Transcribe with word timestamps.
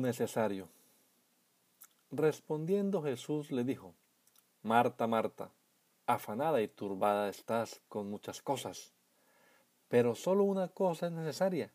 Necesario. 0.00 0.68
Respondiendo 2.10 3.02
Jesús 3.02 3.50
le 3.50 3.64
dijo, 3.64 3.94
Marta, 4.62 5.06
Marta, 5.06 5.50
afanada 6.06 6.62
y 6.62 6.68
turbada 6.68 7.28
estás 7.28 7.82
con 7.88 8.08
muchas 8.08 8.40
cosas, 8.40 8.94
pero 9.88 10.14
solo 10.14 10.44
una 10.44 10.68
cosa 10.68 11.06
es 11.06 11.12
necesaria, 11.12 11.72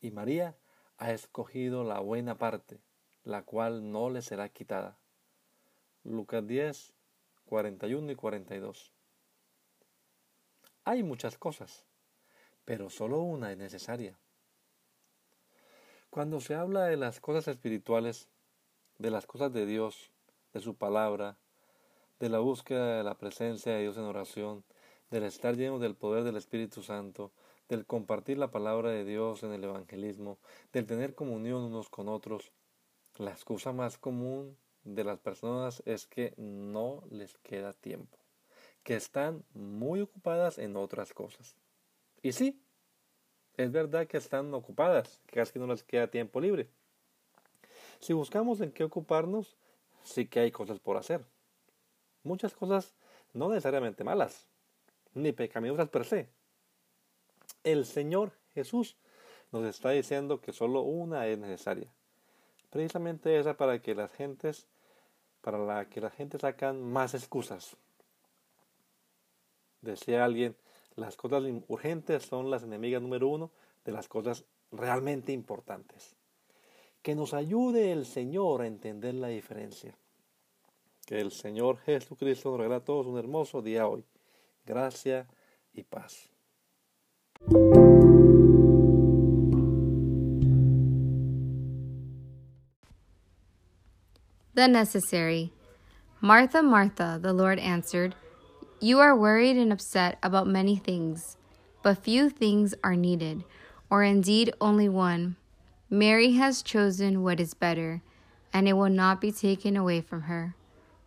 y 0.00 0.10
María 0.10 0.56
ha 0.96 1.12
escogido 1.12 1.84
la 1.84 2.00
buena 2.00 2.36
parte, 2.36 2.80
la 3.24 3.42
cual 3.42 3.92
no 3.92 4.10
le 4.10 4.22
será 4.22 4.48
quitada. 4.48 4.96
Lucas 6.02 6.46
10, 6.46 6.94
41 7.44 8.12
y 8.12 8.14
42. 8.16 8.92
Hay 10.84 11.02
muchas 11.02 11.38
cosas, 11.38 11.84
pero 12.64 12.90
solo 12.90 13.20
una 13.20 13.52
es 13.52 13.58
necesaria. 13.58 14.18
Cuando 16.14 16.38
se 16.38 16.54
habla 16.54 16.84
de 16.84 16.96
las 16.96 17.18
cosas 17.18 17.48
espirituales, 17.48 18.28
de 18.98 19.10
las 19.10 19.26
cosas 19.26 19.52
de 19.52 19.66
Dios, 19.66 20.12
de 20.52 20.60
su 20.60 20.76
palabra, 20.76 21.38
de 22.20 22.28
la 22.28 22.38
búsqueda 22.38 22.98
de 22.98 23.02
la 23.02 23.18
presencia 23.18 23.72
de 23.72 23.82
Dios 23.82 23.96
en 23.96 24.04
oración, 24.04 24.64
del 25.10 25.24
estar 25.24 25.56
lleno 25.56 25.80
del 25.80 25.96
poder 25.96 26.22
del 26.22 26.36
Espíritu 26.36 26.84
Santo, 26.84 27.32
del 27.68 27.84
compartir 27.84 28.38
la 28.38 28.52
palabra 28.52 28.90
de 28.90 29.04
Dios 29.04 29.42
en 29.42 29.50
el 29.50 29.64
evangelismo, 29.64 30.38
del 30.72 30.86
tener 30.86 31.16
comunión 31.16 31.62
unos 31.62 31.88
con 31.88 32.08
otros, 32.08 32.52
la 33.18 33.32
excusa 33.32 33.72
más 33.72 33.98
común 33.98 34.56
de 34.84 35.02
las 35.02 35.18
personas 35.18 35.82
es 35.84 36.06
que 36.06 36.32
no 36.36 37.02
les 37.10 37.38
queda 37.38 37.72
tiempo, 37.72 38.18
que 38.84 38.94
están 38.94 39.42
muy 39.52 40.02
ocupadas 40.02 40.58
en 40.58 40.76
otras 40.76 41.12
cosas. 41.12 41.56
Y 42.22 42.30
sí, 42.30 42.63
es 43.56 43.70
verdad 43.70 44.06
que 44.06 44.16
están 44.16 44.52
ocupadas, 44.54 45.20
que 45.26 45.36
casi 45.36 45.58
no 45.58 45.66
les 45.66 45.82
queda 45.82 46.08
tiempo 46.08 46.40
libre. 46.40 46.68
Si 48.00 48.12
buscamos 48.12 48.60
en 48.60 48.72
qué 48.72 48.84
ocuparnos, 48.84 49.56
sí 50.02 50.26
que 50.26 50.40
hay 50.40 50.50
cosas 50.50 50.78
por 50.78 50.96
hacer. 50.96 51.24
Muchas 52.22 52.54
cosas 52.54 52.94
no 53.32 53.48
necesariamente 53.48 54.04
malas, 54.04 54.48
ni 55.14 55.32
pecaminosas 55.32 55.88
per 55.88 56.04
se. 56.04 56.28
El 57.62 57.86
Señor 57.86 58.32
Jesús 58.54 58.96
nos 59.52 59.64
está 59.64 59.90
diciendo 59.90 60.40
que 60.40 60.52
solo 60.52 60.80
una 60.82 61.26
es 61.26 61.38
necesaria. 61.38 61.88
Precisamente 62.70 63.38
esa 63.38 63.56
para 63.56 63.80
que 63.80 63.94
las 63.94 64.12
gentes, 64.12 64.66
para 65.40 65.58
la 65.58 65.88
que 65.88 66.00
la 66.00 66.10
gente 66.10 66.38
sacan 66.38 66.82
más 66.82 67.14
excusas. 67.14 67.76
Decía 69.80 70.24
alguien, 70.24 70.56
las 70.96 71.16
cosas 71.16 71.42
urgentes 71.68 72.24
son 72.24 72.50
las 72.50 72.62
enemigas 72.62 73.02
número 73.02 73.28
uno 73.28 73.50
de 73.84 73.92
las 73.92 74.08
cosas 74.08 74.44
realmente 74.70 75.32
importantes. 75.32 76.16
Que 77.02 77.14
nos 77.14 77.34
ayude 77.34 77.92
el 77.92 78.06
Señor 78.06 78.62
a 78.62 78.66
entender 78.66 79.14
la 79.14 79.28
diferencia. 79.28 79.96
Que 81.06 81.20
el 81.20 81.32
Señor 81.32 81.78
Jesucristo 81.78 82.50
nos 82.50 82.58
regale 82.58 82.76
a 82.76 82.84
todos 82.84 83.06
un 83.06 83.18
hermoso 83.18 83.60
día 83.60 83.86
hoy. 83.86 84.04
Gracia 84.64 85.28
y 85.72 85.82
paz. 85.82 86.30
The 94.54 94.68
necessary. 94.68 95.52
Martha, 96.20 96.62
Martha, 96.62 97.18
the 97.20 97.32
Lord 97.32 97.58
answered, 97.58 98.14
You 98.80 98.98
are 99.00 99.16
worried 99.16 99.56
and 99.56 99.72
upset 99.72 100.18
about 100.22 100.46
many 100.46 100.76
things, 100.76 101.36
but 101.82 101.98
few 101.98 102.28
things 102.28 102.74
are 102.82 102.96
needed, 102.96 103.44
or 103.90 104.02
indeed 104.02 104.52
only 104.60 104.88
one. 104.88 105.36
Mary 105.88 106.32
has 106.32 106.62
chosen 106.62 107.22
what 107.22 107.40
is 107.40 107.54
better, 107.54 108.02
and 108.52 108.68
it 108.68 108.74
will 108.74 108.90
not 108.90 109.20
be 109.20 109.32
taken 109.32 109.76
away 109.76 110.00
from 110.00 110.22
her. 110.22 110.54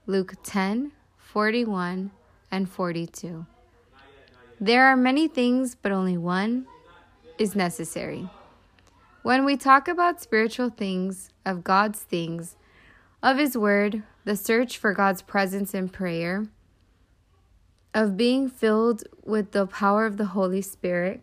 Luke 0.06 0.34
10 0.44 0.92
41 1.18 2.12
and 2.50 2.70
42. 2.70 3.46
There 4.60 4.86
are 4.86 4.96
many 4.96 5.28
things, 5.28 5.76
but 5.76 5.92
only 5.92 6.18
one 6.18 6.66
is 7.38 7.56
necessary. 7.56 8.30
When 9.22 9.46
we 9.46 9.58
talk 9.58 9.88
about 9.88 10.22
spiritual 10.22 10.70
things, 10.70 11.30
of 11.46 11.64
God's 11.64 12.00
things, 12.00 12.56
of 13.24 13.38
His 13.38 13.58
Word, 13.58 14.04
the 14.26 14.36
search 14.36 14.78
for 14.78 14.94
God's 14.94 15.22
presence 15.22 15.74
in 15.74 15.90
prayer, 15.90 16.48
of 17.97 18.16
being 18.16 18.47
filled 18.47 19.03
with 19.25 19.53
the 19.53 19.66
power 19.66 20.06
of 20.06 20.18
the 20.18 20.25
Holy 20.25 20.62
Spirit, 20.62 21.19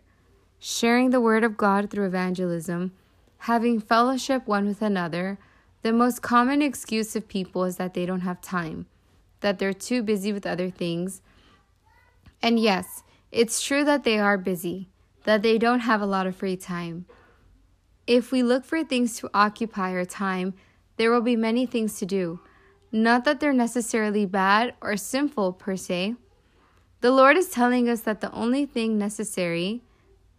sharing 0.59 1.09
the 1.09 1.21
Word 1.21 1.41
of 1.41 1.55
God 1.55 1.89
through 1.89 2.05
evangelism, 2.05 2.91
having 3.37 3.79
fellowship 3.79 4.45
one 4.45 4.67
with 4.67 4.81
another, 4.81 5.39
the 5.83 5.93
most 5.93 6.21
common 6.21 6.61
excuse 6.61 7.15
of 7.15 7.29
people 7.29 7.63
is 7.63 7.77
that 7.77 7.93
they 7.93 8.05
don't 8.05 8.27
have 8.27 8.41
time, 8.41 8.87
that 9.39 9.57
they're 9.57 9.71
too 9.71 10.03
busy 10.03 10.33
with 10.33 10.45
other 10.45 10.69
things. 10.69 11.21
And 12.41 12.59
yes, 12.59 13.03
it's 13.31 13.61
true 13.61 13.85
that 13.85 14.03
they 14.03 14.19
are 14.19 14.37
busy, 14.37 14.89
that 15.23 15.43
they 15.43 15.57
don't 15.57 15.79
have 15.79 16.01
a 16.01 16.05
lot 16.05 16.27
of 16.27 16.35
free 16.35 16.57
time. 16.57 17.05
If 18.05 18.33
we 18.33 18.43
look 18.43 18.65
for 18.65 18.83
things 18.83 19.17
to 19.19 19.29
occupy 19.33 19.93
our 19.93 20.03
time, 20.03 20.53
there 20.97 21.09
will 21.09 21.21
be 21.21 21.37
many 21.37 21.65
things 21.65 21.97
to 21.99 22.05
do. 22.05 22.41
Not 22.91 23.23
that 23.23 23.39
they're 23.39 23.53
necessarily 23.53 24.25
bad 24.25 24.73
or 24.81 24.97
sinful 24.97 25.53
per 25.53 25.77
se, 25.77 26.15
the 27.05 27.11
Lord 27.11 27.37
is 27.37 27.49
telling 27.49 27.87
us 27.87 28.01
that 28.01 28.21
the 28.21 28.31
only 28.31 28.65
thing 28.65 28.97
necessary, 28.97 29.83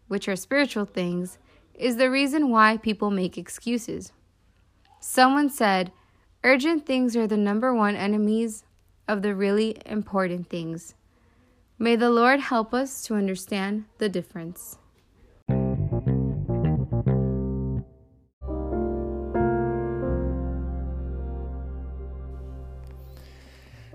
which 0.09 0.27
are 0.28 0.34
spiritual 0.34 0.84
things, 0.84 1.38
is 1.75 1.94
the 1.94 2.10
reason 2.10 2.50
why 2.50 2.77
people 2.77 3.09
make 3.09 3.38
excuses. 3.38 4.10
Someone 4.99 5.49
said, 5.49 5.93
urgent 6.43 6.84
things 6.84 7.16
are 7.16 7.28
the 7.28 7.37
number 7.37 7.72
one 7.72 7.94
enemies 7.94 8.65
of 9.06 9.22
the 9.22 9.32
really 9.32 9.76
important 9.87 10.50
things. 10.50 10.97
May 11.78 11.94
the 11.94 12.10
Lord 12.10 12.41
help 12.41 12.75
us 12.75 13.00
to 13.05 13.15
understand 13.15 13.84
the 13.99 14.09
difference. 14.09 14.76